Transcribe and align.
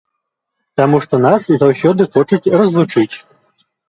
Таму 0.79 1.01
што 1.03 1.19
нас 1.25 1.45
заўсёды 1.63 2.07
хочуць 2.15 2.51
разлучыць. 2.63 3.15